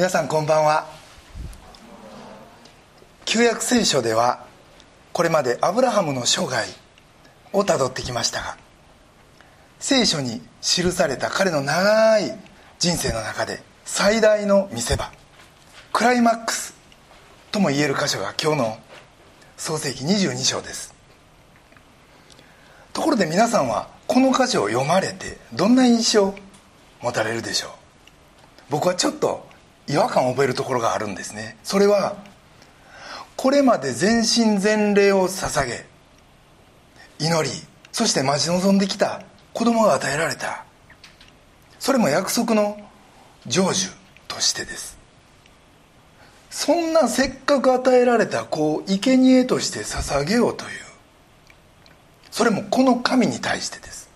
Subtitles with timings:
[0.00, 0.86] 皆さんこんばんは。
[3.26, 4.46] 旧約聖書では
[5.12, 6.66] これまでアブラハムの生涯
[7.52, 8.56] をたどってきましたが
[9.78, 12.32] 聖書に記された彼の長い
[12.78, 15.12] 人生の中で最大の見せ場
[15.92, 16.74] クライマックス
[17.52, 18.78] とも言える箇所が今日の
[19.58, 20.94] 創世紀22章です。
[22.94, 26.34] ところで皆さんはこの箇所を読まれてどんな印象を
[27.02, 27.70] 持たれるでしょう？
[28.70, 29.49] 僕はちょっと
[29.90, 31.56] 違和感を覚えるところがあるんですね。
[31.62, 32.16] それは
[33.36, 35.86] これまで全身全霊を捧げ
[37.18, 37.50] 祈り
[37.92, 40.64] そして待ち望んできた子供が与えられた。
[41.78, 42.78] それも約束の
[43.46, 43.90] 成就
[44.28, 44.98] としてです。
[46.50, 50.70] そんなせっかく与えられた子を生贄として捧げようという。
[52.30, 54.10] それもこの神に対してです。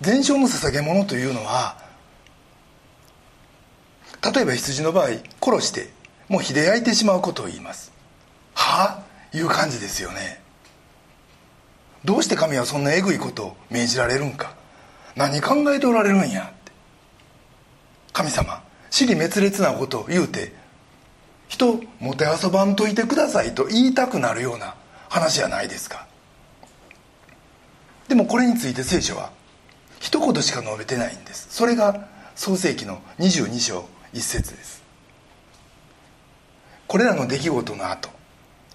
[0.00, 1.85] 全焼の捧げ物というのは
[4.34, 5.08] 例えば羊の場合
[5.40, 5.90] 殺して
[6.28, 7.92] もう火で焼いてしまうことを言います。
[8.54, 9.02] は？
[9.32, 10.42] あいう感じですよね。
[12.04, 14.54] どうして神はそんなえぐいことを命じられるんか？
[15.14, 16.44] 何考えておられるんや？
[16.44, 16.72] って。
[18.12, 20.52] 神様死に滅裂なことを言うて
[21.48, 24.74] 人もてあそばんといてくださいと言いたくなるような
[25.08, 26.06] 話じゃないですか。
[28.08, 29.30] でもこれについて聖書は
[30.00, 31.48] 一言しか述べてないんです。
[31.50, 34.82] それが創世紀の22章1節です。
[36.86, 38.10] これらの出来事の後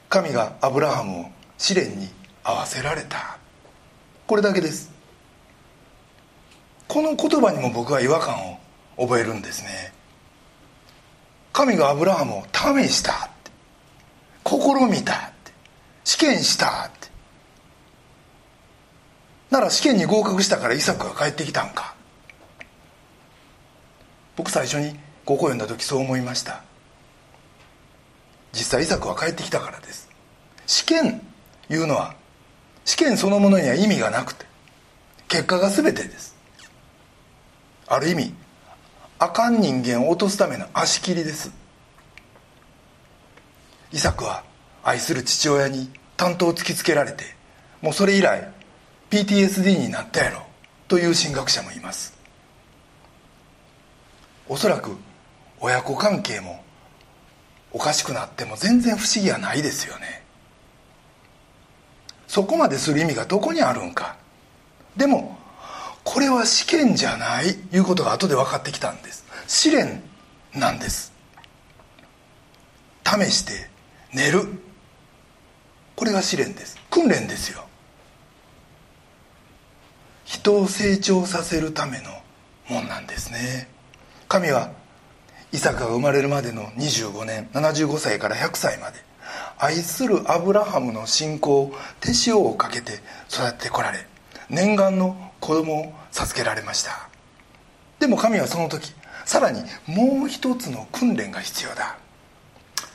[0.09, 1.25] 神がアブラハムを
[1.57, 2.09] 試練に
[2.43, 3.37] 合わせられた。
[4.27, 4.91] これだけです。
[6.87, 8.59] この言葉にも僕は違和感を
[8.97, 9.93] 覚えるんですね。
[11.53, 13.51] 神がアブラハムを試したって。
[14.45, 15.51] 試みたって。
[16.03, 17.07] 試験したって。
[19.49, 21.95] なら試験に合格したからイサクが帰ってきたんか。
[24.35, 26.63] 僕最初にここ読んだ時そう思いました。
[28.53, 30.09] 実際イサクは帰ってきたからです。
[30.67, 31.21] 試験
[31.69, 32.15] いうのは
[32.85, 34.45] 試験そのものには意味がなくて
[35.27, 36.35] 結果が全てです。
[37.87, 38.33] ある意味
[39.19, 41.51] あかん人間を落とすための足切りです。
[43.93, 44.43] イサクは
[44.83, 47.23] 愛する父親に担当を突きつけられて
[47.81, 48.49] もうそれ以来
[49.09, 50.43] PTSD になったやろ
[50.87, 52.17] という神学者もいます。
[54.47, 54.97] おそらく
[55.61, 56.63] 親子関係も
[57.71, 60.23] おかしくなっても全然不思議はないですよね。
[62.27, 64.17] そこまでする意味がどこにあるんか。
[64.97, 65.37] でも
[66.03, 69.23] これは試験じゃないいうことが後で分かってきたんです。
[69.47, 70.01] 試練
[70.55, 71.13] なんです。
[73.05, 73.69] 試して
[74.13, 74.47] 寝る。
[75.95, 76.79] これが試練です。
[76.89, 77.63] 訓練ですよ。
[80.25, 82.09] 人を成長させるための
[82.67, 83.67] もんなんですね。
[84.27, 84.71] 神は
[85.53, 88.99] イサクが生まれるまでの25年75歳から100歳まで
[89.57, 92.93] 愛するアブラハムの信仰を手塩をかけて
[93.29, 94.07] 育ってこられ
[94.49, 97.09] 念願の子供を授けられました。
[97.99, 98.93] でも神はその時
[99.25, 101.97] さらにもう一つの訓練が必要だ。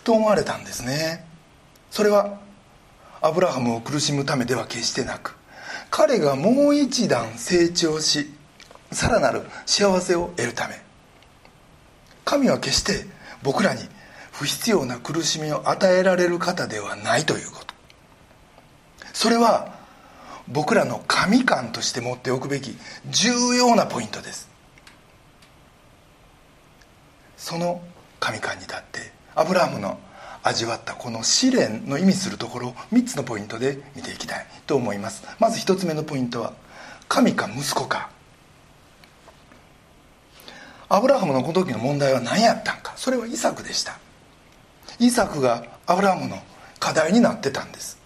[0.04, 1.24] と思われたんですね。
[1.90, 2.38] それは
[3.20, 5.36] アブラハムを苦しむためでは決してなく
[5.90, 8.30] 彼がもう一段成長し
[8.92, 10.80] さらなる幸せを得るため。
[12.26, 13.06] 神は決して
[13.42, 13.80] 僕らに
[14.32, 17.74] 不必要な苦しみを与えられる方ではないということ。
[19.14, 19.72] それは
[20.48, 22.76] 僕らの神感として持っておくべき
[23.08, 24.50] 重要なポイントです。
[27.36, 27.80] その
[28.18, 29.98] 神感に立ってアブラハムの
[30.42, 35.22] 味わったこの試練の意味するところを3つのポイントで見ていきたいと思います。
[35.38, 36.54] まず1つ目のポイントは
[37.08, 38.15] 神か息子か。
[40.88, 42.92] アブラハムのこの時の問題は何やったんか。
[42.96, 43.98] それはイサクでした。
[44.98, 46.38] イサクがアブラハムの
[46.78, 47.98] 課題になってたんです。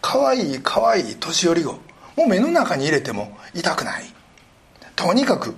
[0.00, 1.72] かわいいかわいい年寄り子
[2.16, 4.04] もう目の中に入れても痛くない。
[4.96, 5.54] とにかく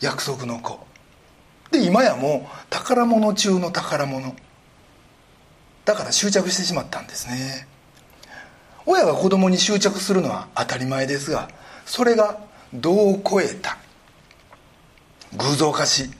[0.00, 0.86] 約束の子。
[1.70, 4.34] で今やもう宝物中の宝物。
[5.84, 7.68] だから執着してしまったんですね。
[8.86, 11.50] 親が子供に執着するのは当たり前ですが
[11.84, 12.38] それが
[12.72, 13.76] 度を超えた。
[15.36, 16.10] 偶像化し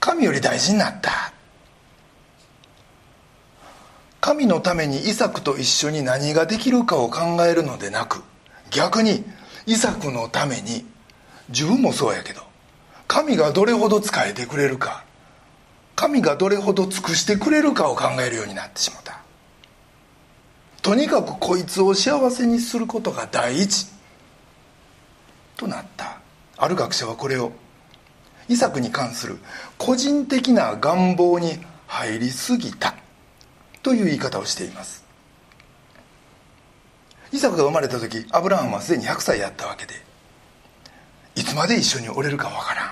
[0.00, 1.32] 神より大事になった。
[4.20, 8.22] 神のためにイサクと一緒に何ができるかを考えるのでなく
[8.70, 9.24] 逆に
[9.66, 10.86] イサクのために
[11.48, 12.40] 自分もそうやけど
[13.08, 15.04] 神がどれほど使えてくれるか
[15.96, 19.20] 神がどれほど尽くしてくれるかを考えるようになってしまった。
[20.82, 23.86] とにかくこいつを幸せにすることが第一
[25.56, 26.18] となった。
[26.56, 27.52] ある学者はこれを
[28.52, 29.38] イサクに関する
[29.78, 32.94] 個人的な願望に入りすぎた
[33.82, 35.04] という言い方をしています。
[37.32, 39.94] イサクが生まれた時アブラハムはすでに100歳やったわけで
[41.34, 42.88] いつまで一緒におれるかわからん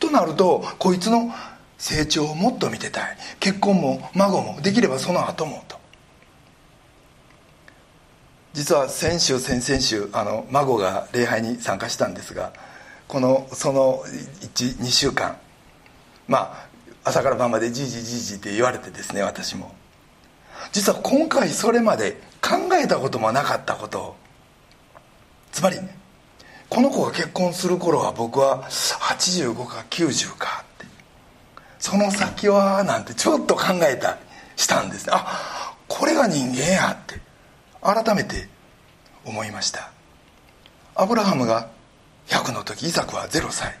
[0.00, 1.30] となるとこいつの
[1.76, 5.76] 成長をもっと見てたい結婚も孫もできればその後もと。
[8.54, 12.54] 実は先週先々週あの孫が礼拝に参加したんですが
[13.08, 14.04] このその
[14.54, 15.36] 12週間。
[16.28, 16.68] まあ
[17.04, 19.74] 朝から晩までじいじじいじって言われてですね私も。
[20.72, 24.14] 実は今回それまで考えたこともなかったこと。
[25.50, 25.78] つまり
[26.68, 30.86] この子が結婚する頃は僕は85か90かって。
[31.78, 34.18] その先はなんてちょっと考えた
[34.56, 35.12] したんですね。
[35.16, 37.18] あこれが人間やって
[37.80, 38.48] 改めて
[39.24, 39.90] 思いました。
[40.94, 41.70] アブラハムが
[42.28, 43.78] 100の時イサクは0歳。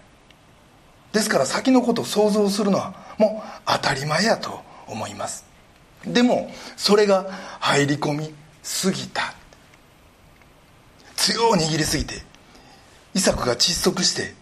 [1.12, 5.46] ですから先のことを想像するのはもう当たり前やと思います。
[6.04, 7.26] でもそれが
[7.60, 9.34] 入り込みすぎた。
[11.16, 12.22] 強握りすぎて
[13.14, 14.34] イサクが窒息して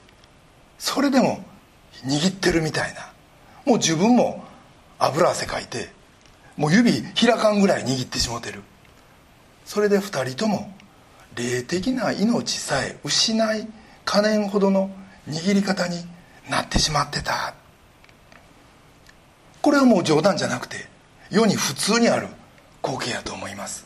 [0.78, 1.42] それでも
[2.04, 3.12] 握ってるみたいな。
[3.64, 4.44] もう自分も
[4.98, 5.90] 油汗かいて
[6.56, 8.62] もう指開かんぐらい握ってしもてる。
[9.64, 10.72] それで2人とも
[11.34, 13.68] 霊的な命さえ失い
[14.06, 14.90] かねんほどの
[15.28, 15.96] 握り方に
[16.48, 17.54] なってしまってた。
[19.60, 20.86] これはもう冗談じゃなくて
[21.28, 22.28] 世に普通にある
[22.82, 23.84] 光景やと思います。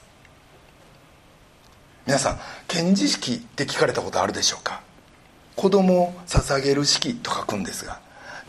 [2.06, 2.38] 皆さん
[2.68, 4.82] 献辞式って聞かれたことあるでしょうか？
[5.56, 8.00] 子供を捧げる式と書くんですが。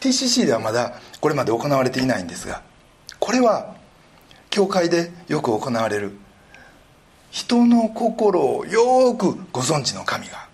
[0.02, 2.62] TCC ではまだこれまで行われていないんですが。
[3.20, 3.76] これは
[4.50, 6.18] 教会でよく行われる
[7.30, 10.50] 人の心をよくご存知の神が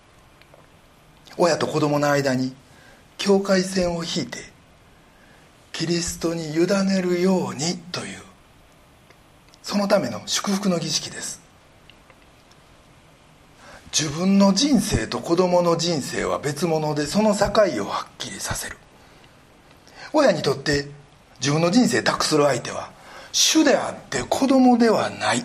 [1.38, 2.52] 親と子供の間に
[3.16, 4.38] 境界線を引いて
[5.72, 8.18] キリストに委ねるようにという
[9.62, 11.40] そのための祝福の儀式です。
[13.96, 17.46] 自分の人生と子供の人生は別物でその境
[17.84, 18.76] をはっきりさせる。
[20.12, 20.88] 親にとって
[21.40, 22.90] 自分の人生託する相手は
[23.32, 25.44] 主であって子供ではない。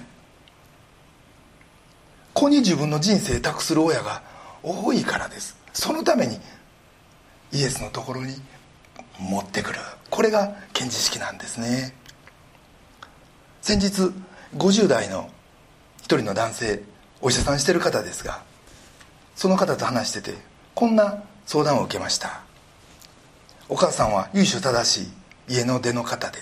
[2.34, 4.24] 子に自分の人生託する親が
[4.64, 5.63] 多いからです。
[5.74, 6.40] そのために
[7.52, 8.36] イエスのところに
[9.20, 9.80] 持ってくる。
[10.10, 11.94] これが献辞式なんですね。
[13.62, 14.12] 先日
[14.56, 15.30] 50代の
[15.98, 16.84] 一人の男性
[17.22, 18.44] お医者さんしてる方ですが
[19.36, 20.38] その方と話してて
[20.76, 22.44] こんな相談を受けました。
[23.70, 25.08] お母さんは由緒正し
[25.50, 26.40] い家の出の方で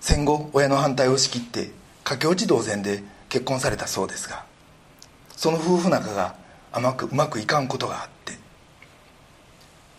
[0.00, 1.70] 戦後親の反対を押し切って
[2.04, 4.44] 駆け落ち同然で結婚されたそうですが
[5.30, 6.36] その夫婦仲が
[6.72, 8.38] 甘くうまくいかんことがあって。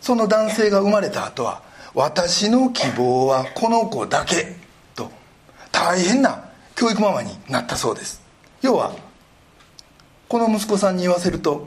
[0.00, 1.62] その男性が生まれた後は
[1.94, 4.56] 私の希望はこの子だけ
[4.94, 5.10] と
[5.72, 6.44] 大変な
[6.74, 8.22] 教育ママになったそうです。
[8.62, 8.94] 要は
[10.28, 11.66] この息子さんに言わせると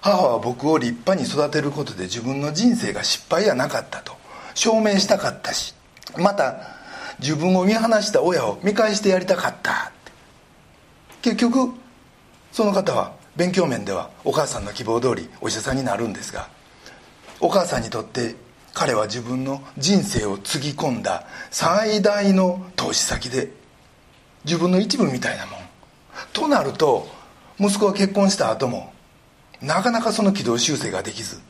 [0.00, 4.12] 母は僕を立派に育てることで自分の人生が失敗やなかったと
[4.54, 5.74] 証明したかったし
[6.18, 6.56] また
[7.20, 9.92] 自分を見放した親を見返してやりたかった
[11.22, 11.72] 結局
[12.52, 16.48] その方は勉強面ではお母さんの希望通りお医者さんになるんですが
[17.40, 18.36] お母さんにとって
[18.72, 23.50] 彼は自分の人生をつぎ込んだ最大の投資先で
[24.44, 25.60] 自分の一部みたいなもん。
[26.32, 27.08] となると
[27.58, 28.92] 息子が結婚した後も
[29.60, 31.40] なかなかその軌道修正ができず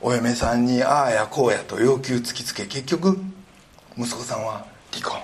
[0.00, 3.18] お嫁さんにああやこうやと要求突きつけ結局
[3.96, 5.20] 息子さんは離婚。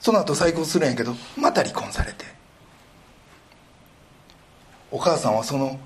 [0.00, 2.37] その後再婚するんやけどまた離婚されて。
[4.90, 5.78] お母さんはその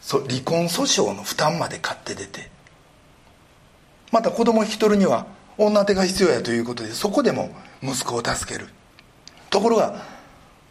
[0.00, 2.50] そ離婚訴訟の負担まで買って出て
[4.12, 5.26] また子供引き取るには
[5.58, 7.50] 女手が必要やということでそこでも
[7.82, 8.68] 息子を助ける。
[9.50, 10.02] ところが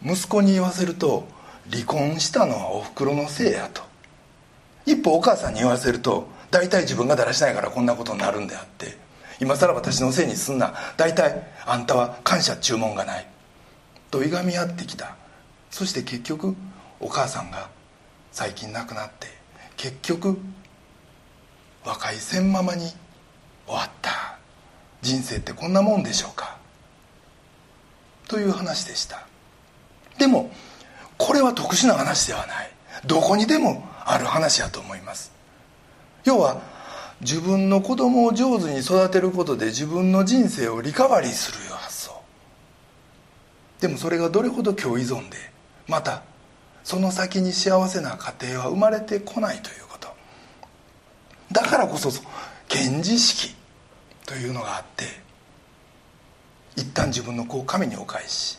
[0.04, 1.26] 息子に言わせると
[1.72, 3.82] 離婚したのはおふくろのせいやと。
[4.86, 8.98] 一方お母さんに言わせると大体自分がだらしないからこんなことになるんであって
[9.40, 10.74] 今更私のせいにすんな。
[10.98, 13.28] 大体あんたは感謝注文がない。
[14.12, 15.16] といがみ合ってきた。
[15.72, 16.56] そして結局
[17.04, 17.70] お母さんが
[18.32, 19.28] 最近亡くなって
[19.76, 20.38] 結局
[21.86, 22.88] 若い千ママに
[23.68, 24.38] 終わった。
[25.02, 26.58] 人生ってこんなもんでしょうか。
[28.30, 29.28] という話でした。
[30.18, 30.50] でも
[31.18, 32.72] これは特殊な話ではない。
[33.06, 35.34] どこにでもある話やと思います。
[36.24, 36.62] 要は
[37.20, 42.22] 自分の子供を上手に育てることで自分の人生をリカバリーするいう発想。
[43.82, 45.38] でもそれがどれほど共依存で
[45.86, 46.24] また
[46.84, 50.10] その先に幸せな家庭は生まれてこないということ。
[51.52, 52.12] だからこそ
[52.68, 53.56] 検事式
[54.26, 55.06] というのがあって
[56.76, 58.58] 一旦自分の子を神にお返し。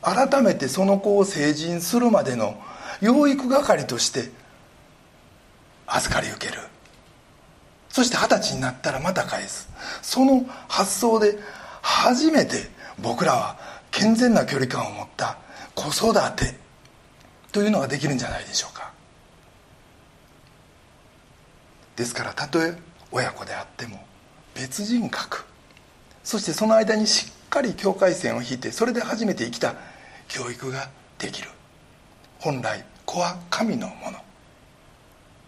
[0.00, 2.60] 改めてその子を成人するまでの
[3.00, 4.30] 養育係として
[5.86, 6.60] 預かり受ける。
[7.88, 9.68] そして二十歳になったらまた返す。
[10.02, 11.38] その発想で
[11.82, 12.68] 初めて
[13.00, 13.56] 僕らは
[13.90, 15.38] 健全な距離感を持った
[15.78, 16.56] 子育て
[17.52, 18.90] というのができるんじゃないでしょうか。
[21.94, 22.76] ですからたとえ
[23.12, 24.04] 親子であっても
[24.54, 25.44] 別人格
[26.22, 29.74] そしてその間にしっかり境界線を引いてそれで初めて生きた
[30.28, 31.48] 教育ができる。
[32.40, 34.18] 本来子は神のもの。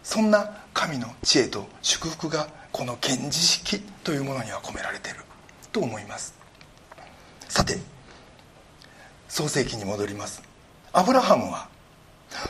[0.03, 5.21] そんな神の知恵と祝福がこの検事式というものには込められている
[5.73, 6.35] と思います。
[7.49, 7.79] さて
[9.31, 10.43] 創世記に戻ります。
[10.93, 11.69] アブラハムは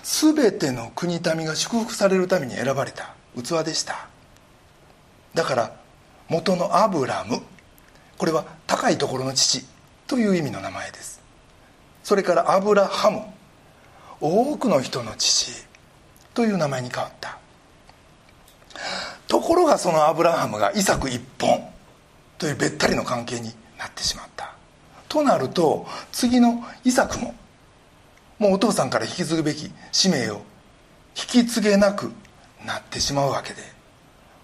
[0.03, 4.09] 全ての国民が祝福されるために選ばれた器でした。
[5.35, 5.77] だから
[6.29, 7.43] 元のアブラム
[8.17, 9.67] これは高いところの父
[10.07, 11.21] という意味の名前です。
[12.03, 13.25] それからアブラハム
[14.19, 15.53] 多くの人の父
[16.33, 17.39] という名前に変わった。
[19.29, 21.61] ところがそのアブラハムがイサク一本
[22.39, 24.50] というべったりの関係になってしまった。
[25.11, 27.35] となると次のイサクも
[28.39, 30.37] もうお父さんから引き継ぐべき使命を
[31.17, 32.13] 引き継げなく
[32.65, 33.61] なってしまうわけで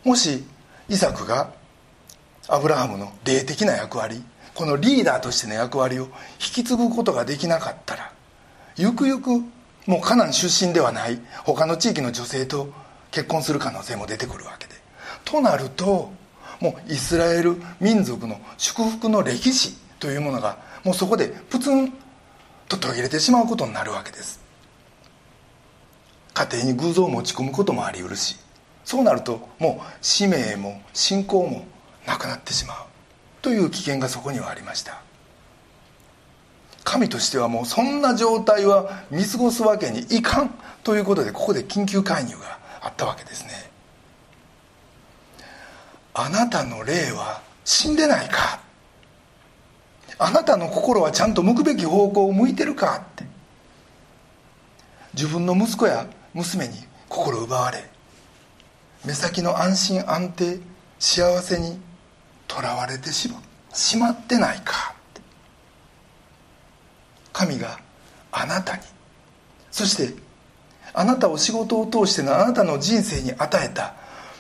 [0.05, 0.45] もし
[0.89, 1.53] イサクが
[2.49, 4.23] アブラハムの霊的な役割
[4.55, 6.09] このリーダーとしての役割を引
[6.39, 8.13] き継ぐことができなかったら
[8.77, 9.31] ゆくゆく
[9.87, 12.73] もうカナン出身ではない他の地域の女性と
[13.13, 14.75] 結婚する可能性も出てくるわけで
[15.25, 16.11] となると
[16.61, 21.93] もうイスラエル民族の祝福の歴史というものがもうそこでプツン
[22.69, 24.41] と途切れてしまうことになるわけです。
[26.35, 28.37] 家庭に偶像を持ち込むこともありうるし
[28.85, 31.65] そうなるともう使命も信仰も
[32.07, 32.77] なくなってしまう。
[33.43, 35.01] という危険がそこにはありました。
[36.85, 43.71] 神としてはもうそんな状態は見過ごすわけにいかんということでここで緊急介入があったわけですね。
[46.15, 48.61] あなたの霊は死んでないか？
[50.19, 53.27] あなたの心はちゃんと向くべき方向を向いてるかって。
[55.17, 56.75] 自分の息子や娘に
[57.09, 57.89] 心奪われ
[59.05, 60.61] 目先の安心安定
[60.99, 61.81] 幸せに
[62.47, 63.41] とらわれてしま
[63.73, 65.21] しまってないかって。
[67.33, 67.79] 神が
[68.31, 68.83] あなたに
[69.71, 70.15] そして
[70.93, 73.95] あなたを仕事を通してのあなたの人生に与えた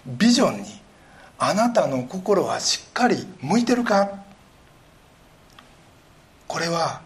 [0.07, 0.69] ビジョンに
[1.39, 4.26] あなたの心はしっかり向いてるか
[6.49, 7.01] これは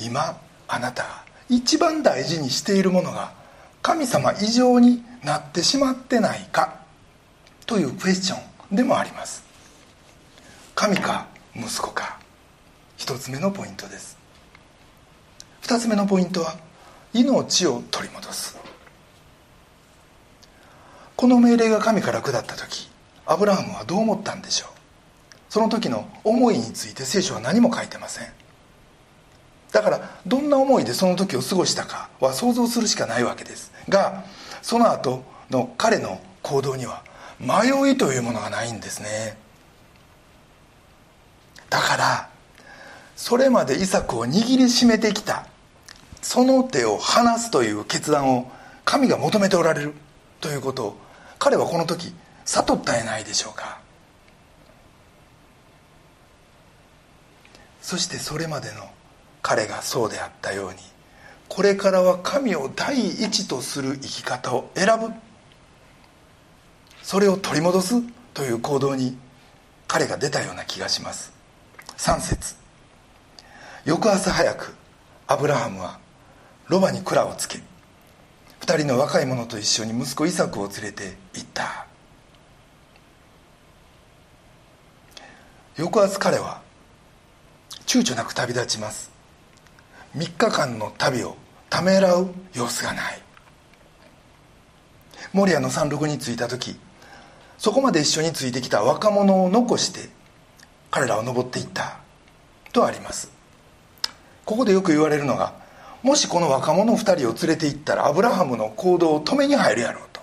[0.00, 3.32] 今あなたが一番大事にしているものが
[3.82, 6.80] 神様以上になってしまってないか
[7.66, 8.36] というクエスチョ
[8.72, 9.44] ンでもあります。
[10.74, 12.18] 神か息子か。
[12.96, 14.16] 一つ目のポイントです。
[15.60, 16.56] 二つ目のポイントは
[17.12, 18.58] 命を取り戻す。
[21.16, 22.90] この命令が神から下った時
[23.24, 24.75] アブラハムはどう思ったんでしょう？
[25.56, 28.28] その時の思いについて聖書は何も書いてません。
[29.72, 33.72] だからどんな思いでその時を過ごしたかは想像するしかないわけです。
[33.88, 34.24] が
[34.60, 37.02] その後の彼の行動には
[37.40, 39.38] 迷いというものがないんですね。
[41.70, 42.28] だから
[43.16, 45.46] それまでイサクを握りしめてきた
[46.20, 48.52] その手を離すという決断を
[48.84, 49.94] 神が求めておられる
[50.42, 50.96] ということを
[51.38, 52.12] 彼はこの時
[52.44, 53.85] 悟ったんやないでしょうか。
[57.86, 58.90] そしてそれまでの
[59.42, 60.78] 彼がそうであったように
[61.48, 65.12] これからは神を第一とする生き方を選ぶ。
[67.00, 68.02] それを取り戻す
[68.34, 69.16] という行動に
[69.86, 71.32] 彼が出たような気がします。
[71.96, 72.56] 3節。
[73.84, 74.74] 翌朝早く
[75.28, 76.00] アブラハムは
[76.66, 77.60] ロバに蔵をつけ
[78.62, 81.86] 2人の若い者と一緒に息子イサクを連れて行った。
[85.76, 86.65] 翌朝彼は
[87.86, 89.10] 躊躇なく旅立ちます。
[90.16, 91.36] 3日間の旅を
[91.70, 93.22] ためらう様子がない。
[95.32, 96.78] 守谷の山麓に着いた時
[97.58, 100.08] そこまで一緒についてきた若者を残して
[100.90, 101.98] 彼らは登っていった
[102.72, 103.30] とあります。
[104.44, 105.54] ここでよく言われるのが
[106.02, 110.20] もしこの若者2人を連れて行ったらアブラハムの行動を止めに入るやろうと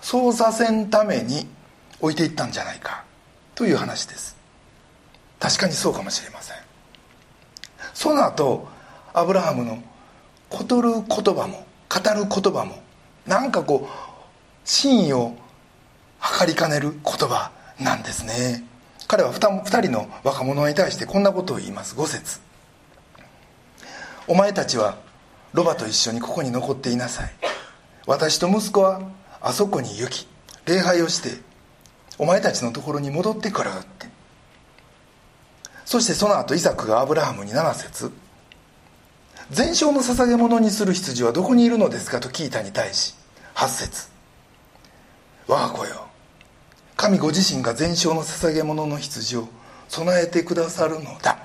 [0.00, 1.46] そうさせんために
[2.00, 3.04] 置いていったんじゃないか
[3.54, 4.36] という話です。
[5.38, 6.67] 確かにそうかもしれません。
[7.98, 8.68] その後
[9.12, 9.82] アブラハムの
[10.50, 12.80] 語る言葉も語る言葉も
[13.26, 13.94] なんかこう
[14.64, 15.34] 真意を
[16.20, 17.50] 測りかねる言葉
[17.80, 18.62] なんですね。
[19.08, 21.96] 彼は 2, 2人の若者に対してこんなことを言います。
[21.96, 22.38] 5節。
[24.28, 24.98] お前たちは
[25.52, 27.32] ロバと一緒にここに残っていなさい。
[28.06, 30.28] 私と息子はあそこに行き
[30.66, 31.40] 礼拝をして
[32.16, 34.17] お前たちのところに戻ってくるって。
[35.88, 38.12] そしてその後イサクがアブラハムに7節
[39.48, 43.14] 全焼の捧げ物にする羊はどこにいるのですかと聞いたに対し
[43.54, 44.08] 8節
[45.46, 46.06] 我が子よ
[46.94, 49.48] 神ご自身が全焼の捧げ物の羊を
[49.88, 51.38] 備えてくださるのだ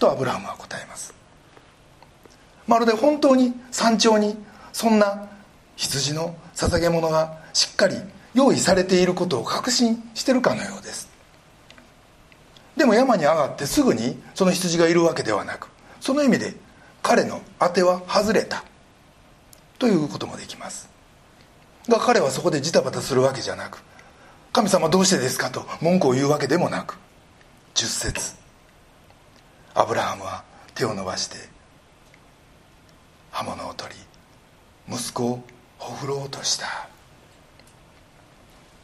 [0.00, 1.14] とアブラハムは答えます。
[2.66, 4.36] まるで本当に山頂に
[4.72, 5.28] そんな
[5.76, 7.98] 羊の捧げ物がしっかり
[8.34, 11.07] 用意されていることを確信してるかのようです。
[12.78, 15.68] でも山に上がってすぐにその羊がいるわけではなく
[16.00, 16.54] その意味で
[17.02, 18.64] 彼の当ては外れた
[19.78, 20.88] ということもできます。
[21.88, 23.82] が彼はそこでジタバタするわけじゃなく
[24.52, 25.50] 神様どうしてですか？
[25.50, 26.96] と文句を言うわけでもなく
[27.74, 28.34] 10節。
[29.74, 30.44] アブラハムは
[30.74, 31.36] 手を伸ばして
[33.30, 33.92] 刃物を取
[34.88, 35.42] り息子を
[35.78, 36.88] ほふろうとした。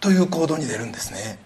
[0.01, 1.39] という行動に出るんですね。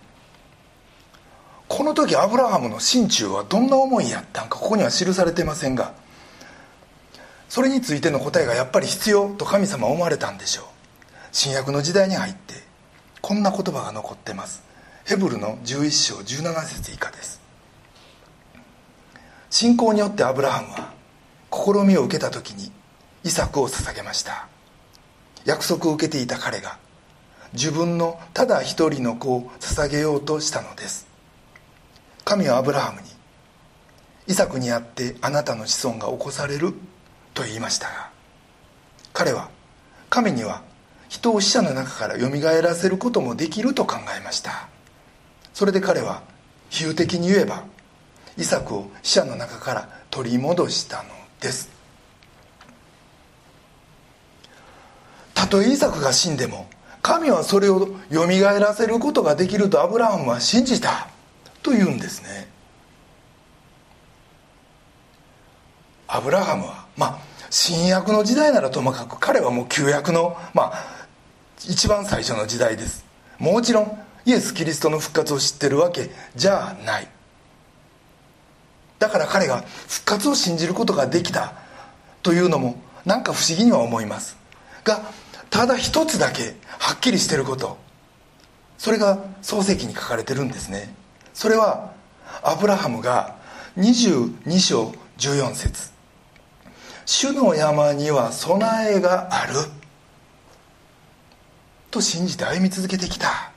[1.68, 4.22] この時アブラハムの心中はどんな思いや？
[4.22, 5.92] ったんかここには記されてませんが。
[7.48, 10.64] それについての答えがやっぱり必要と神様は思われたんでしょう。
[11.32, 12.54] 新約の時代に入って
[13.20, 14.62] こんな言葉が残ってます。
[15.04, 17.40] ヘブルの11章17節以下です。
[19.50, 20.92] 信仰によってアブラハムは
[21.50, 22.70] 試みを受けた時に
[23.24, 24.48] イサクを捧げました。
[25.44, 26.78] 約束を受けていた彼が
[27.54, 31.07] 自分のただ一人の子を捧げようとしたのです。
[32.28, 33.08] 神はアブラハムに
[34.26, 36.74] イサクにあってあなたの子孫が起こされる
[37.32, 38.10] と言いましたが
[39.14, 39.48] 彼は
[40.10, 40.62] 神には
[41.08, 44.68] 人を死者の中からよみがえらせることもできると考えました。
[45.54, 46.20] それで彼は
[46.68, 47.64] 比喩的に言えば
[48.36, 51.08] イサクを死者の中から取り戻したの
[51.40, 51.70] です。
[55.32, 56.68] たとえイサクが死んでも
[57.00, 61.08] 神はそれをよみがえらせることができるとアブラハムは信じた。
[61.62, 62.48] というんですね。
[66.06, 67.18] アブラハムはまあ
[67.50, 71.06] 新約の時代ならともかく彼はもう旧約のまあ
[71.58, 73.04] 一番最初の時代です。
[73.38, 77.08] もちろんイエス・キリストの復活を知ってるわけじゃない。
[78.98, 81.54] だから彼が復活を信じることができた
[82.22, 84.36] というのもなんか不思議には思います。
[84.84, 85.02] が
[85.50, 87.78] ただ一つだけはっきりしてること。
[88.76, 90.94] それが創世記に書かれてるんですね。
[91.38, 91.92] それは
[92.42, 93.36] アブラハムが
[93.76, 95.92] 22章14節。
[97.06, 99.54] 主の山には備えがある」
[101.92, 103.52] と信じて歩み続けてきた。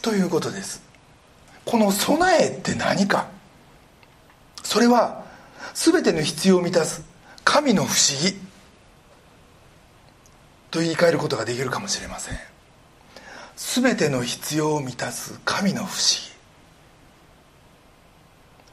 [0.00, 0.80] ということです。
[1.66, 3.26] この備えって何か。
[4.62, 5.26] それは
[5.74, 7.02] 全ての必要を満たす。
[7.44, 8.40] 神の不思議。
[10.70, 12.38] と言い換えることができるかもしれません。
[13.56, 16.35] 全ての必要を満たす神の不思議。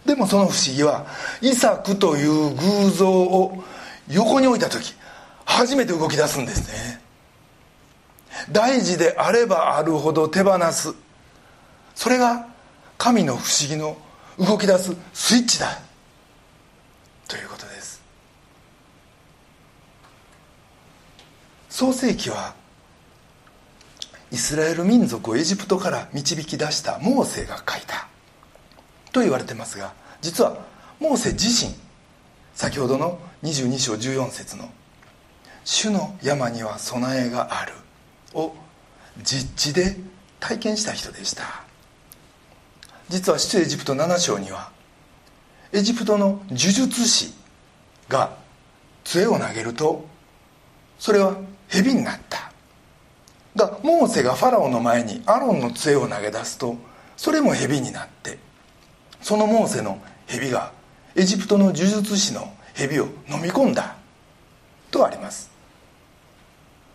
[0.06, 1.06] でもその不思議は
[1.42, 3.64] イサクという偶像を
[4.10, 4.94] 横に置いた時
[5.46, 7.02] 初めて動き出すんですね。
[8.52, 10.94] 大事であればあるほど手放す。
[11.96, 12.48] それが
[12.98, 13.98] 神の不思議の
[14.40, 15.80] 動き出すスイッチだ。
[17.28, 18.02] ということです。
[21.70, 22.54] 創世記は
[24.32, 28.08] イスラエル民族をエジプトから導き出したモーセが書いた。
[29.14, 30.58] と言われてますが実は
[31.00, 31.74] モーセ自身
[32.56, 34.70] 先ほどの22章14節の
[35.64, 37.74] 「主の山には備えがある」
[38.34, 38.54] を
[39.22, 39.96] 実地で
[40.40, 41.64] 体験した人でした。
[43.10, 44.72] 実は出エジプト7章には
[45.72, 47.34] エジプトの呪術師
[48.10, 48.36] が
[49.04, 50.06] 杖を投げると
[50.98, 51.36] それは
[51.68, 52.52] 蛇になった。
[53.56, 56.76] がモーセがファラオの前にアロンの杖を投げ出すと
[57.16, 58.40] それも蛇になって
[59.24, 60.74] そのモーセの蛇が
[61.16, 63.96] エジプトの呪術師の蛇を飲み込んだ
[64.92, 65.50] とあります。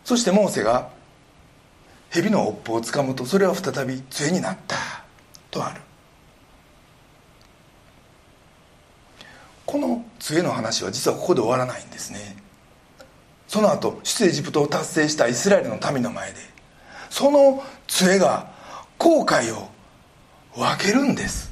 [0.04, 0.90] そしてモーセが
[2.10, 4.76] 蛇の尾っぽをつかむとそれは再び杖になった
[5.50, 5.80] とある。
[9.64, 12.36] この杖の話は実はここで終わらないんですね。
[13.46, 16.36] その後出エジプトを達成したイスラエルの民の前で
[17.08, 18.50] その杖が
[18.98, 19.68] 後悔を
[20.54, 21.47] 分けるんです。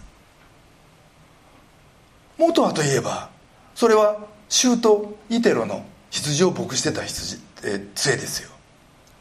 [2.39, 3.31] 元はといえば
[3.75, 4.19] それは
[4.49, 8.51] シュートイテロの羊を牧してた羊、え杖ですよ。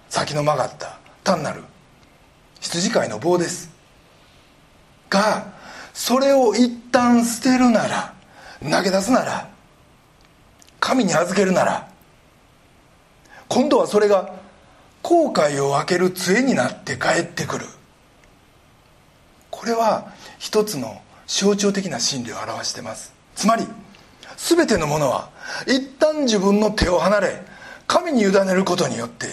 [0.09, 1.63] 先の曲がった単なる
[2.61, 3.69] 羊飼いの棒です。
[5.09, 5.53] が
[5.93, 8.13] それを一旦捨てるなら
[8.61, 9.49] 投げ出すなら
[10.79, 11.87] 神に預けるなら
[13.47, 14.35] 今度はそれが
[15.01, 17.65] 後悔を分ける杖になって帰ってくる。
[19.51, 23.13] これは一つの象徴的な真理を表してます。
[23.35, 23.65] つまり
[24.37, 25.29] 全てのものは
[25.67, 27.41] 一旦自分の手を離れ
[27.87, 29.27] 神に委ねることによって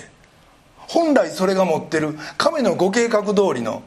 [0.76, 3.82] 本来それが持ってる神のご計画通りの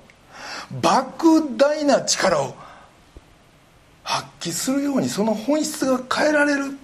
[0.81, 2.55] 莫大な力を
[4.03, 6.77] 発揮するようにその本質が変えられる。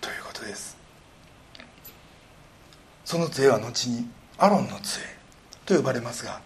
[0.00, 0.76] ということです。
[3.04, 4.08] その杖は後に
[4.38, 5.02] アロンの杖
[5.64, 6.40] と呼ばれますが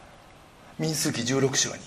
[0.79, 1.81] 民数記16章に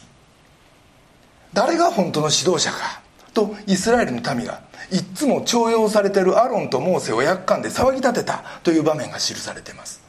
[1.53, 3.01] 誰が本当の指導者か？
[3.33, 4.61] とイスラエルの民が
[4.91, 10.03] いっつも重用されてるアロンとモーセを約款で騒ぎ立てたという場面が記されています。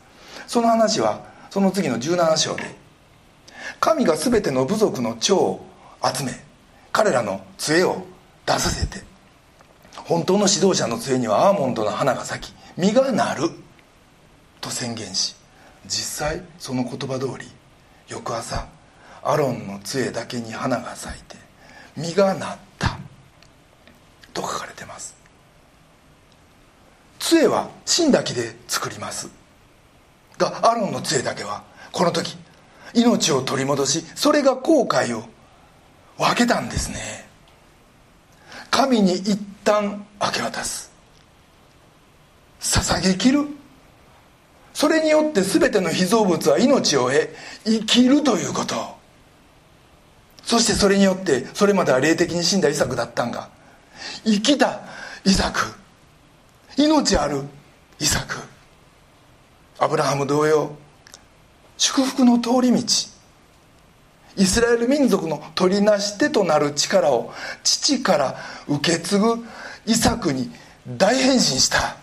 [0.47, 2.63] その話はその次の17章で
[3.81, 5.67] 神が全ての部族の長を
[6.03, 6.33] 集め
[6.93, 8.05] 彼らの杖を
[8.47, 9.03] 出させて
[9.97, 13.49] 本当の指導者の杖にはアーモンドの花が咲き実がなる
[14.61, 15.35] と宣言し
[15.87, 17.47] 実際その言葉通り
[18.09, 18.67] 翌朝
[19.25, 21.37] アロンの杖だけに花が咲いて
[21.97, 22.99] 実がなった。
[24.35, 25.17] と書かれてます。
[27.19, 29.31] 杖は芯だけで作ります。
[30.37, 32.37] がアロンの杖だけはこの時
[32.93, 35.23] 命を取り戻しそれが後悔を
[36.19, 37.27] 分けたんですね。
[38.71, 40.93] 神に一旦明け渡す。
[42.61, 43.47] 捧げきる。
[44.73, 47.29] それによって全ての被造物は命を得
[47.65, 48.94] 生きるということ。
[50.45, 53.49] そしてそれによってそれまでは霊的に死んだイサクだったんが。
[54.25, 54.81] 生きた
[55.25, 55.61] イサク。
[56.77, 57.43] 命ある
[57.99, 58.37] イサク。
[59.79, 60.77] アブラハム同様
[61.77, 62.83] 祝福の通り道。
[64.37, 69.45] イスラエル民族の取りなし手となる力を父から受け継ぐ
[69.87, 70.51] イサクに
[70.89, 71.97] 大変身した。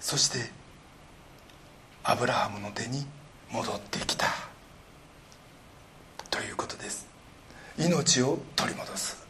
[0.00, 0.50] そして
[2.04, 3.06] アブラハムの手に
[3.52, 4.26] 戻ってきた。
[6.30, 7.06] ということです。
[7.78, 9.22] 命を取り戻す。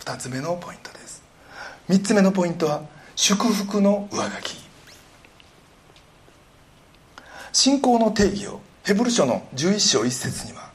[0.00, 1.24] 2つ目のポイントです。
[1.88, 2.82] 3つ目のポイントは
[3.16, 4.56] 祝福の上書き。
[7.52, 10.70] 信仰の定義をヘブル書の11章1節には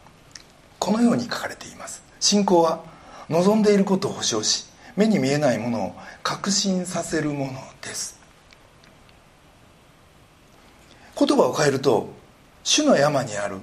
[0.77, 2.03] このように書かれています。
[2.19, 2.83] 信仰は
[3.29, 4.65] 望んでいることを保証し
[4.97, 8.19] 目に見えないものを確信させるものです。
[11.17, 12.18] 言葉を変えると
[12.69, 13.57] 主の山にある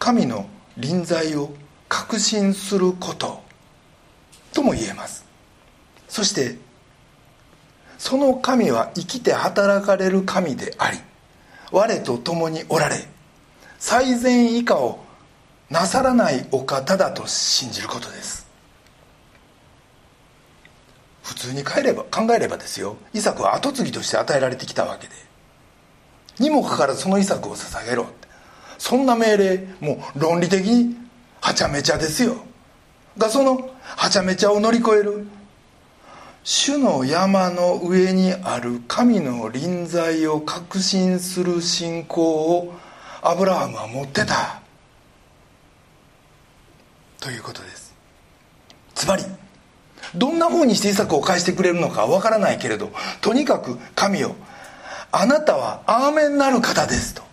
[0.00, 0.44] 神の
[0.76, 1.50] 臨在を
[1.88, 3.40] 確信すること
[4.52, 5.24] とも言えます。
[6.08, 6.56] そして
[7.96, 10.98] その神は生きて働かれる神であり
[11.70, 13.06] 我と共におられ
[13.78, 14.98] 最善以下を
[15.70, 18.48] なさらないお方だと信じることです。
[21.22, 22.96] 普通に帰れば考えればですよ。
[23.14, 25.14] イサクは跡継ぎとして与えられてきたわけで。
[26.40, 28.29] にもかかわらずそのイサクを捧げろって。
[28.80, 30.96] そんな命令もう論理的に
[31.42, 32.36] はちゃめちゃですよ。
[33.18, 35.26] がそのはちゃめちゃを乗り越える。
[36.42, 42.72] 主の山の上にある神の臨在を確信する信仰を
[43.20, 44.62] アブラハムは持ってた。
[47.20, 47.94] ということです。
[48.94, 49.24] つまり
[50.14, 52.90] どんなふうにしてイサクを返してくれるのかわからないけれど
[53.20, 54.34] とにかく神よ
[55.12, 57.29] あなたはアーメンなる方ですと。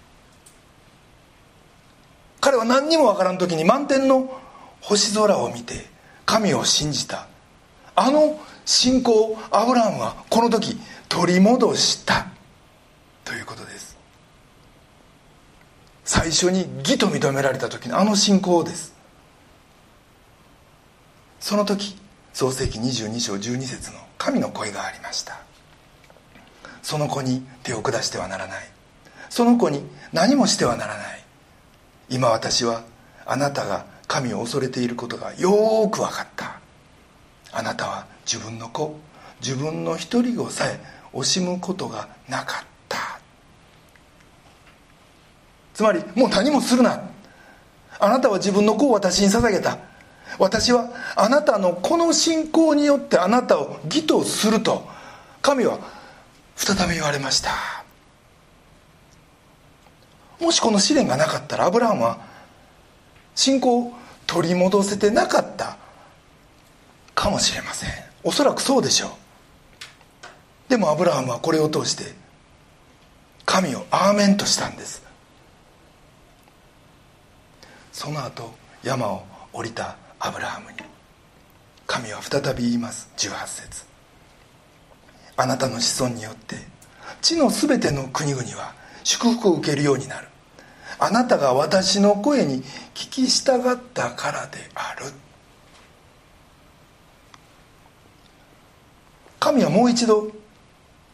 [2.39, 4.29] 彼は何にもわからん時に満天の
[4.81, 5.87] 星空を見て
[6.25, 7.27] 神を信じた。
[7.95, 10.77] あの信仰をアブラハムはこの時
[11.09, 12.27] 取り戻した。
[13.25, 13.97] ということです。
[16.05, 18.95] 最初に義と認められた時のあの信仰です。
[21.39, 21.97] その時
[22.33, 25.39] 創世紀22章12節の神の声がありました。
[26.81, 28.69] その子に手を下してはならない。
[29.29, 29.81] その子に
[30.13, 31.26] 何もしてはならない。
[32.09, 32.83] 今私は
[33.25, 36.59] あなたが神を恐れていることがよく分かった。
[37.51, 38.97] あなたは自分の子
[39.41, 40.79] 自分の一人子さえ
[41.13, 43.19] 惜しむことがなかった。
[45.73, 47.01] つまりもう何もするな。
[47.99, 49.77] あなたは自分の子を私に捧げた。
[50.39, 54.87] 私はあなたのこの信仰によってあなたを義とすると
[55.41, 55.79] 神は
[56.55, 57.76] 再び言われました。
[60.39, 62.19] もしこの試練がなかったらアブラハムは
[63.35, 63.93] 信仰を
[64.25, 65.77] 取り戻せてなかった
[67.15, 67.89] かもしれません。
[68.23, 69.11] おそらくそうでしょう。
[70.69, 72.13] でもアブラハムはこれを通して
[73.45, 75.01] 神をアーメンとしたんです。
[77.91, 79.23] その後山を
[79.53, 80.77] 降りたアブラハムに
[81.87, 83.09] 神は再び言います。
[83.17, 83.85] 18節。
[85.37, 86.57] あなたの子孫によって
[87.21, 88.73] 地のすべての国々は
[89.07, 90.27] 祝福を受けるようになる。
[90.99, 92.61] あなたが私の声に
[92.93, 95.05] 聞き従ったからである。
[99.39, 100.29] 神はもう一度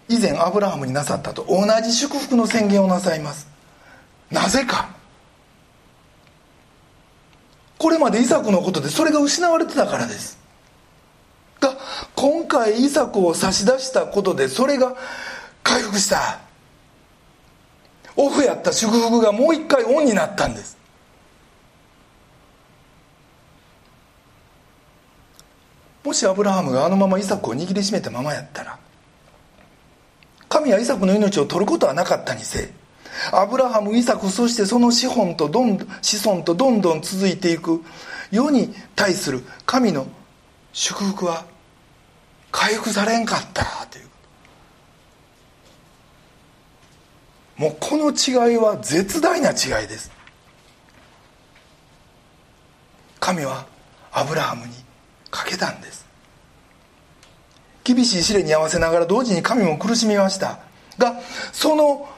[0.09, 3.47] 以前アブラハムになさったと同じ祝福の宣言をなさいます。
[4.31, 4.89] なぜか。
[7.77, 10.39] これまでイサクのことでそれが失われてたからです。
[11.59, 11.77] が
[12.15, 14.95] 今回イサクを差し出したことでそれが
[15.61, 16.42] 回復した。
[18.15, 20.77] オフやった祝福がもう一回オンになったんです。
[26.03, 28.77] もしアブラハムがあのままイサクを握りしめたままやったら
[30.49, 32.71] 神はイサクの命を取ることはなかったにせ
[33.31, 37.81] アブラハムイサクそしてその子孫とどん子孫とどんどん続いていく
[38.31, 40.05] 世に対する神の
[40.73, 41.45] 祝福は
[42.51, 44.12] 回復されんかったという。
[47.57, 50.11] もうこの違いは絶大な違いです。
[53.19, 53.65] 神は
[54.11, 54.73] アブラハムに
[55.29, 56.05] かけたんです。
[57.83, 60.59] 厳しい試練に合わせながら同時に神も苦しみました。
[60.97, 61.19] が
[61.51, 62.09] その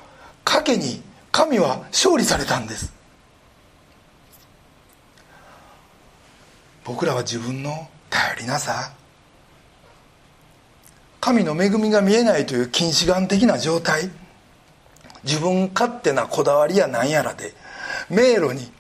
[0.44, 2.94] 賭けに神は勝利されたんです。
[6.84, 8.94] 僕らは自分の頼りなさ。
[11.20, 14.12] 神の恵みが見えないという近視眼的な状態。
[15.26, 17.54] 自分勝手なこだわりや何やらで
[18.10, 18.72] 迷路に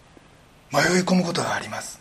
[0.71, 1.99] 迷い込むことがあります。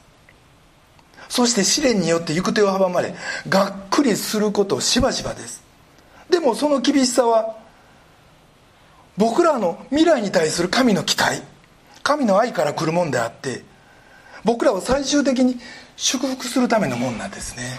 [1.29, 3.15] そして試練によって行く手を阻まれ
[3.49, 5.65] がっくりすることしばしばです。
[6.31, 7.57] でもその厳しさは
[9.17, 11.43] 僕らの未来に対する神の期待
[12.03, 13.65] 神の愛から来るもんであって
[14.45, 15.57] 僕らを最終的に
[15.97, 17.79] 祝福するためのもんなんですね。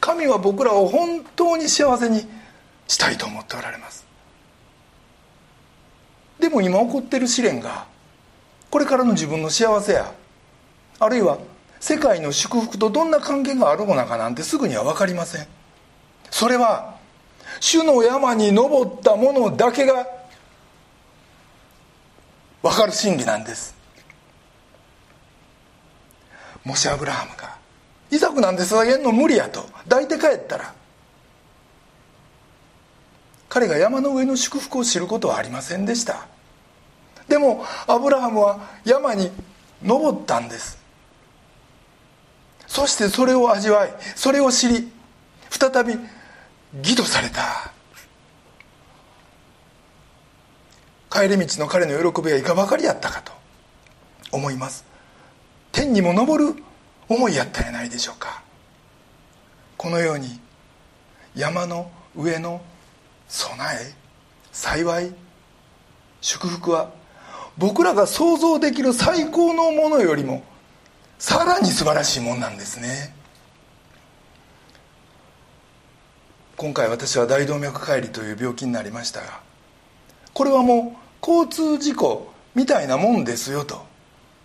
[0.00, 2.26] 神は僕らを本当に幸せに
[2.88, 4.09] したいと思っておられます。
[6.40, 7.86] でも今起こってる試練が
[8.70, 10.12] これからの自分の幸せや
[10.98, 11.38] あるいは
[11.80, 15.46] 世界の祝福とどんな関係があるのかなんてすぐには分かりません。
[16.30, 16.96] それは
[17.58, 20.06] 主の山に登った者だけが
[22.62, 23.74] 分かる真理なんです。
[26.64, 27.56] もしアブラハムが
[28.10, 30.74] イサクなんて捧げんの無理やと抱いて帰ったら
[33.50, 36.28] 彼が山の上の祝福を知ることはありませんでした。
[37.28, 39.30] でもアブラハムは山に
[39.82, 40.78] 登ったんです。
[42.68, 44.88] そしてそれを味わいそれを知り
[45.50, 45.98] 再び
[46.78, 47.72] 義とされた。
[51.10, 53.32] 帰り道の彼の喜びはいかばかりやったかと
[54.30, 54.84] 思います。
[55.72, 56.54] 天にも昇る
[57.08, 58.44] 思いやったんやないでしょうか。
[59.76, 60.38] このように
[61.34, 62.60] 山の上の
[63.30, 63.94] 備え
[64.52, 65.14] 幸い
[66.20, 66.90] 祝福は
[67.56, 70.42] 僕らが想像できる最高のものよりも
[71.18, 73.14] さらに素晴らしいもんなんですね。
[76.56, 79.40] 今回私は大動脈解離という病気になりましたが
[80.34, 83.82] これはもう交通事故みたいなもんですよと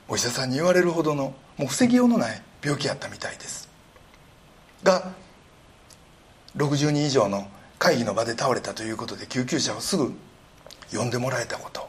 [0.07, 3.67] お医者さんに言われるほどのもう防ぎようのない病気やったみたいです。
[4.81, 5.11] が
[6.55, 7.47] 60人以上の
[7.85, 10.11] 会議の場で倒れたということで救急車をすぐ
[10.91, 11.87] 呼んでもらえたこと。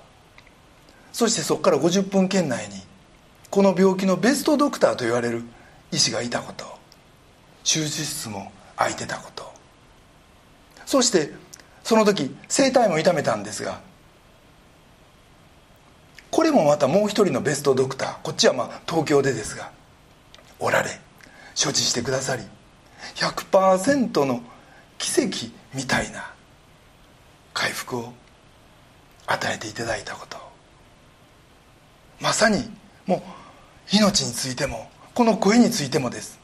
[1.10, 2.82] そしてそこから50分圏内に
[3.48, 5.42] この病気のベストドクターと言われる
[5.90, 6.66] 医師がいたこと。
[7.64, 9.50] 手術室も空いてたこと。
[10.84, 11.32] そして
[11.82, 13.80] その時声帯も痛めたんですが
[16.30, 19.70] これもまたもう一人のベストドクターこっちはまあ東京でですが
[20.58, 20.90] おられ
[21.60, 22.42] 処置してくださり
[23.14, 24.42] 100%の
[24.98, 26.30] 奇跡みたいな
[27.52, 28.12] 回復を
[29.26, 30.36] 与えていただいたこと。
[32.20, 32.70] まさに
[33.06, 36.38] もう命についてもこの声についてもです。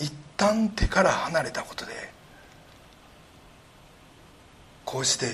[0.00, 1.92] 一旦手から離れたことで
[4.84, 5.26] こうして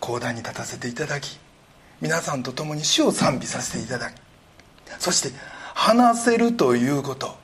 [0.00, 1.38] 講談に立たせていただき
[2.00, 4.14] 皆さんと共に死を賛美させていただき
[4.98, 5.30] そして
[5.74, 7.36] 話せるということ。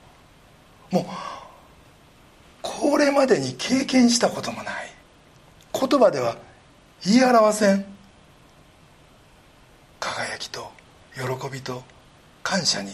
[0.90, 1.04] もう
[2.84, 4.74] これまでに経験したこともない。
[5.72, 6.36] 言葉では
[7.02, 7.86] 言い表せん。
[9.98, 10.70] 輝きと
[11.14, 11.82] 喜びと
[12.42, 12.90] 感謝に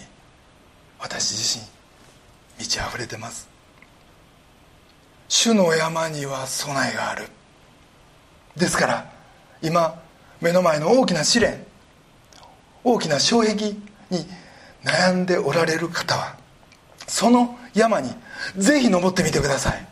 [1.01, 1.65] 私自身
[2.61, 3.49] 満ち溢れてます。
[5.29, 7.27] 主の山には備えがある。
[8.57, 9.13] ですから
[9.61, 10.01] 今
[10.41, 11.67] 目の前の大きな試練
[12.85, 13.73] 大きな障壁
[14.09, 14.25] に
[14.85, 16.40] 悩んでおられる方は
[17.07, 18.15] その山に
[18.57, 19.87] ぜひ登ってみてください。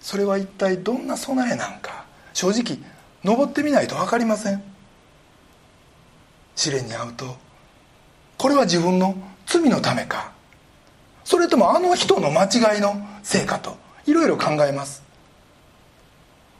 [0.00, 2.04] それは一体どんな備えなんか？
[2.32, 2.78] 正直
[3.22, 4.62] 登ってみないと分かりません。
[6.56, 7.36] 試練に遭うと
[8.36, 9.14] これは自分の
[9.46, 10.32] 罪のためか。
[11.24, 15.02] それともあの人の間違いのせいかといろいろ考えます。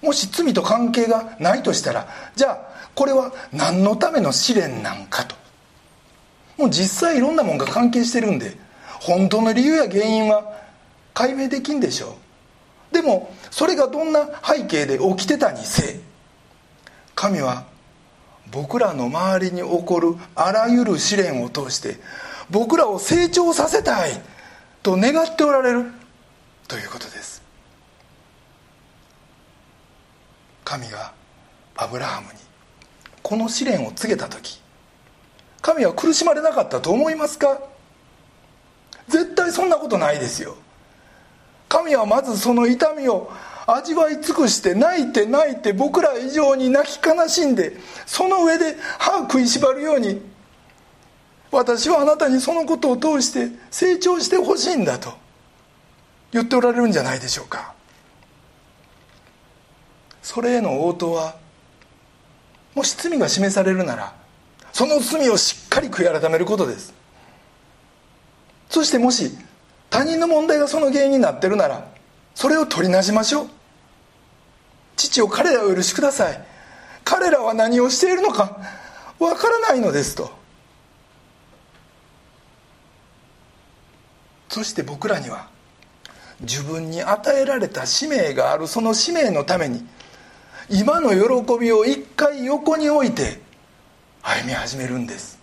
[0.01, 2.59] もし罪と関係がないとしたらじゃあ
[2.95, 5.40] これは何のための試練なんかと。
[6.61, 8.55] もう実際いろんなもんが関係してるんで
[9.01, 10.61] 本当の理由や原因は
[11.15, 12.19] 解明できんでしょ
[12.93, 12.95] う。
[12.95, 16.01] でもそれがどんな背景で起きてたにせい
[17.15, 17.65] 神は
[18.51, 21.97] 僕らの周りに起こるあらゆる試練を通して
[22.51, 24.21] 僕らを成長させたい
[24.83, 25.87] と願っておられる
[26.69, 27.43] ということです。
[30.65, 31.13] 神が
[31.77, 32.39] アブラハムに
[33.23, 34.60] この試練を告げた時
[35.63, 37.61] 神は苦しまれなかったと思いますか？
[39.09, 40.57] 絶対そんなことないですよ。
[41.69, 43.31] 神はまずその痛みを
[43.67, 50.21] 味わい尽くして泣いて泣いて僕ら以上に泣き悲しんでその上で歯を食いしばるように
[51.53, 55.13] 私はあなたにそのことを通して成長してほしいんだと
[56.33, 57.75] 言っておられるんじゃないでしょうか。
[60.23, 61.37] それへの応答は
[62.75, 64.15] もし罪が示されるなら
[64.73, 66.95] その罪をしっかり悔い改めることです。
[68.69, 69.37] そしてもし
[69.89, 71.89] 他人の問題がその原因になってるなら
[72.35, 73.51] それを取りなしましょう。
[74.97, 76.41] 父を彼らを許しください。
[77.05, 78.59] 彼らは何をしているのか
[79.19, 80.31] わからないのですと。
[84.49, 85.49] そして僕らには
[86.41, 89.87] 自分に与えられた使命があるその使命のために
[90.69, 93.41] 今の喜びを一回横に置いて
[94.23, 95.39] 歩み始めるんです。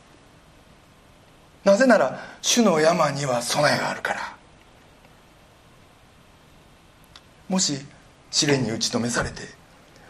[1.63, 4.37] なぜなら主の山には備えがあるから。
[7.49, 7.79] もし
[8.31, 9.41] 試練に打ち止めされて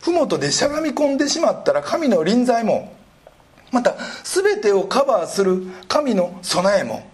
[0.02, 2.96] 麓でしゃがみ込んでしまったら神の臨在も
[3.72, 7.08] また全てをカバーする神の備えも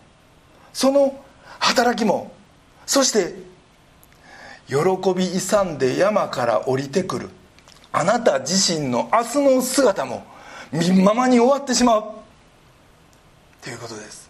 [0.72, 1.24] その
[1.60, 2.32] 働きも
[2.86, 3.34] そして
[4.68, 4.78] 喜
[5.16, 7.30] び勇んで山から降りてくる
[7.92, 10.26] あなた自身の明日の姿も
[10.74, 12.04] 見ままに終わってしまう
[13.62, 14.30] ということです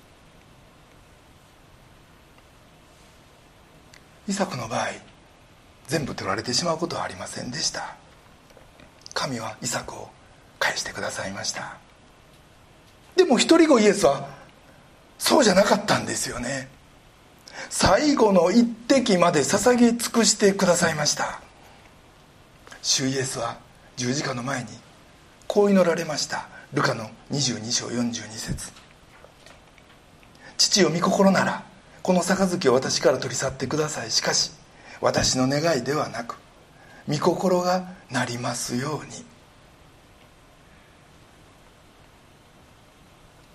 [4.27, 4.87] イサクの場合
[5.87, 7.95] 全部取られてしまうことはありませんでした
[9.13, 10.09] 神はイサクを
[10.59, 11.77] 返してくださいました
[13.15, 14.27] でも一人子イエスは
[15.17, 16.67] そうじゃなかったんですよね
[17.69, 21.41] 最後の一滴まで捧げ尽くしてくださいました
[22.81, 23.57] 主イエスは
[23.95, 24.69] 十字架の前に
[25.47, 26.47] こう祈られました。
[26.73, 28.71] ルカの22章42節。
[30.57, 31.63] 父を御心なら
[32.01, 34.11] この杯を私から取り去ってください。
[34.11, 34.51] しかし
[35.01, 36.37] 私の願いではなく
[37.07, 39.25] 御心がなりますように。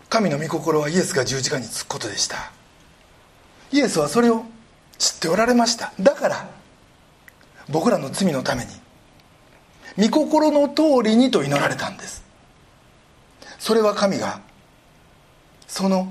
[0.09, 2.51] 神の御心はイエスが十字架につくことでした。
[3.72, 4.44] イエスはそれを
[4.98, 5.92] 知っておられました。
[6.01, 6.48] だから
[7.68, 8.70] 僕らの罪のために
[9.99, 12.25] 御心の通りにと祈られたんです。
[13.59, 14.41] それは神が
[15.67, 16.09] その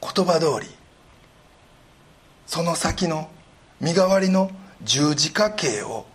[0.00, 0.72] 言葉通り
[2.46, 3.28] その先の
[3.80, 4.50] 身代わりの
[4.82, 6.06] 十字架刑を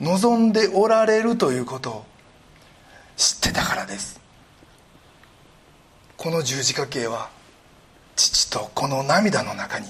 [0.00, 2.04] 望んでおられるということを
[3.16, 4.20] 知ってたからです。
[6.16, 7.30] この十字架刑は
[8.16, 9.86] 父とこの涙の中に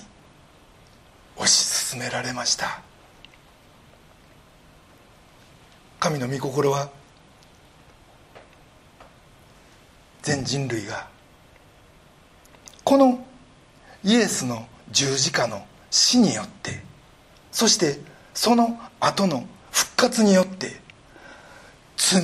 [1.37, 1.53] 推し
[1.93, 2.83] 進められました。
[6.05, 6.91] 神の御心は
[10.21, 11.09] 全人類が
[12.85, 13.27] この
[14.05, 16.83] イエスの十字架の死によって
[17.51, 18.01] そして
[18.35, 20.73] その後の復活によって
[21.97, 22.21] 罪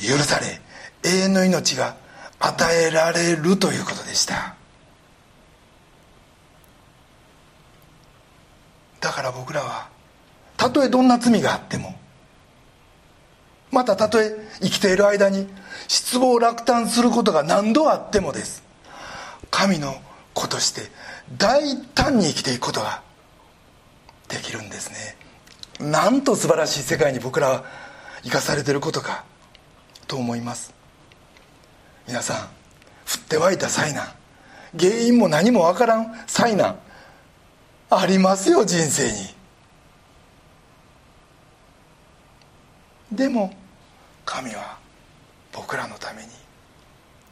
[0.00, 0.58] 許され
[1.02, 1.96] 永遠の命が
[2.40, 4.54] 与えられるということでした。
[8.98, 9.90] だから僕らは
[10.56, 11.94] たとえどんな罪があっても
[13.74, 15.46] またたとえ生きている間に
[15.88, 18.62] 失望落胆することが何度あってもです。
[19.50, 19.94] 神の
[20.32, 20.82] 子として
[21.36, 23.02] 大胆に生きていくことが
[24.28, 25.16] できるんですね。
[25.90, 27.64] なんと素晴らしい世界に僕らは
[28.22, 29.24] 生かされてることか
[30.06, 30.72] と思います。
[32.06, 32.40] 皆さん降
[33.18, 34.06] って湧いた災難。
[34.78, 36.78] 原因も何もわからん災難。
[37.90, 39.34] ありますよ人生に。
[43.12, 43.52] でも
[44.24, 44.78] 神は
[45.52, 46.28] 僕らのために。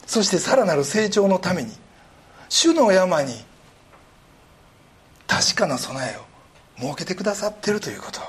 [0.05, 1.71] そしてさらなる成長のために
[2.49, 3.33] 主の山に
[5.27, 6.25] 確かな備えを
[6.81, 8.21] 設けてくださっているということ。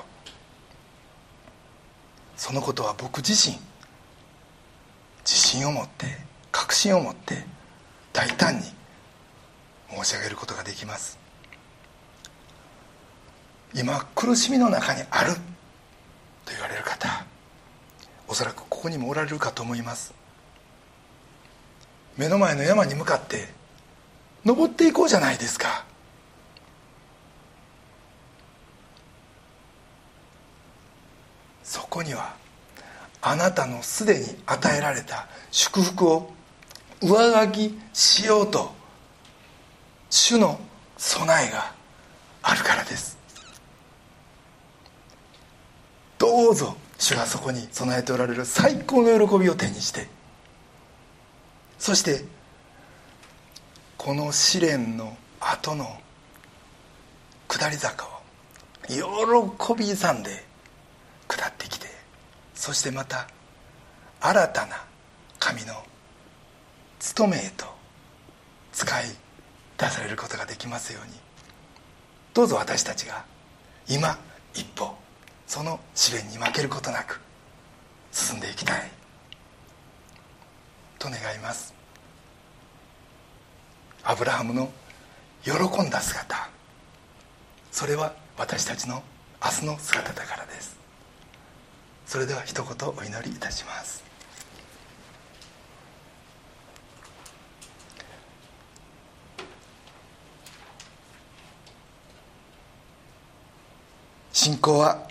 [2.37, 3.57] そのことは僕自身
[5.23, 6.05] 自信を持って
[6.51, 7.45] 確信を持って
[8.13, 8.63] 大胆に
[9.89, 11.17] 申し上げることができます。
[13.73, 15.39] 今苦しみの中にあると
[16.51, 17.25] 言われる方
[18.27, 20.13] おそらくここにもおられるかと思います。
[22.17, 23.49] 目の前の山に向かって
[24.45, 25.85] 登っていこうじゃないですか。
[31.63, 32.35] そこには
[33.21, 36.31] あなたのすでに与えられた祝福を
[37.01, 38.71] 上書きしようと
[40.09, 40.59] 主の
[40.97, 41.73] 備えが
[42.41, 43.17] あるからです。
[46.17, 50.07] どうぞ主がそこに備えておられる最高の喜びを手にして
[51.77, 52.23] そして
[53.97, 55.85] この試練の後の
[57.47, 58.09] 下り坂を
[58.87, 60.43] 喜び勇んで
[61.27, 61.87] 下ってきて
[62.53, 63.27] そしてまた
[64.21, 64.83] 新たな
[65.39, 65.73] 神の
[66.99, 67.65] 務めへと
[68.71, 69.03] 使い
[69.77, 71.25] 出されることができますように。
[72.35, 73.23] どうぞ私たちが
[73.87, 74.19] 今
[74.53, 74.93] 一歩
[75.47, 77.21] その試練に負けることなく
[78.11, 78.91] 進んでいきたい。
[80.99, 81.73] と願います。
[84.03, 84.71] アブラハムの
[85.43, 85.51] 喜
[85.83, 86.49] んだ姿。
[87.71, 89.03] それは私たちの
[89.43, 90.77] 明日の姿だからです。
[92.05, 94.03] それでは一言お祈りいたします。
[104.31, 105.07] 信仰は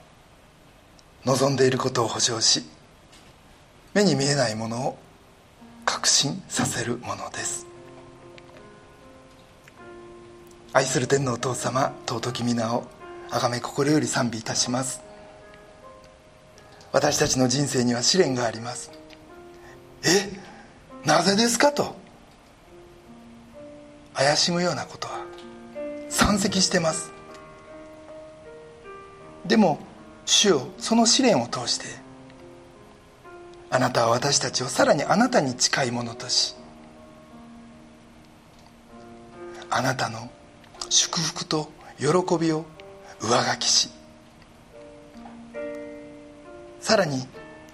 [1.25, 2.65] 望んでいることを保証し
[3.95, 4.99] 目に見えないものを
[5.85, 7.67] 確信させるものです。
[10.73, 12.85] 愛する天皇お父様尊き皆を
[13.31, 15.03] 崇め心より賛美いたします。
[16.93, 18.91] 私たちの人生には試練があります。
[20.05, 20.31] え
[21.07, 21.97] なぜですかと。
[24.15, 25.25] 怪しむようなことは
[26.09, 27.13] 山積してます。
[29.47, 29.79] でも
[30.27, 31.87] 主よその試練を通して
[33.71, 36.55] あなたは私たちをさらにあなたに近いものとし
[39.71, 40.31] あなたの
[40.89, 42.07] 祝福と喜
[42.39, 42.65] びを
[43.21, 43.91] 上書きし
[46.81, 47.27] さらに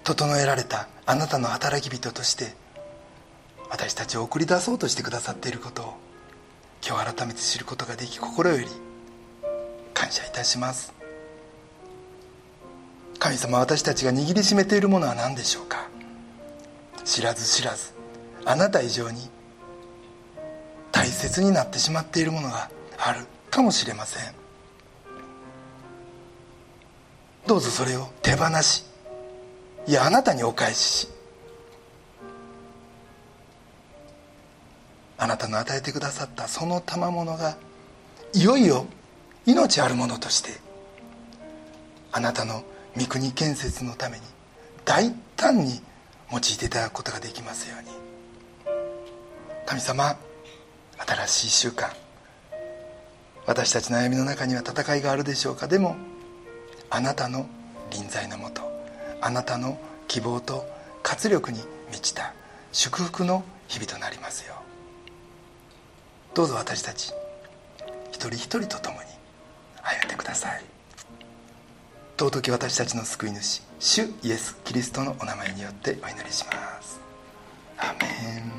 [0.03, 2.53] 整えられたあなたの働き人として
[3.69, 5.93] 私たちを送り出そうとしてくださっていることを
[6.85, 8.65] 今日改めて知ることができ心より
[9.93, 11.00] 感謝いたします。
[13.21, 15.87] 神様私たちが握りしめているものは何でしょうか？
[17.05, 17.93] 知らず知らず
[18.45, 19.29] あなた以上に
[20.91, 23.19] 大切になってしまっているものがある
[23.51, 24.33] かもしれません。
[27.45, 28.85] どうぞそれを手放し
[29.85, 31.07] いやあなたにお返しし。
[35.19, 37.55] あなたの与えてくださったその賜物が
[38.33, 38.87] いよいよ
[39.45, 40.59] 命あるものとして
[42.11, 42.63] あなたの
[42.97, 44.23] 御国建設のために
[44.85, 45.81] 大胆に
[46.31, 47.91] 用いていただくことができますように。
[49.65, 50.17] 神様
[50.97, 51.89] 新しい習慣
[53.45, 55.67] 私たちの歩みの中には戦いがあるでしょうか。
[55.67, 55.95] でも
[56.89, 57.47] あなたの
[57.89, 58.61] 臨在のもと
[59.21, 60.65] あなたの希望と
[61.03, 62.33] 活力に満ちた
[62.71, 64.55] 祝福の日々となりますよ
[66.33, 67.13] どうぞ私たち
[68.11, 69.07] 一人一人と共に
[69.81, 70.80] 歩んでください。
[72.21, 77.01] 尊き私たちの救い主主イエス・キリストのお名前によってお祈りします
[77.79, 78.51] アメン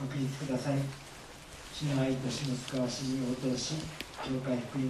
[0.00, 0.78] ご起立ください。
[1.74, 3.74] 主の愛と主の使わしに応答し、
[4.24, 4.88] 教会福音